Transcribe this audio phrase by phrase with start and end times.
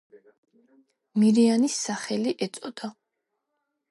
[1.23, 2.89] მირიანის სახელი ეწოდა.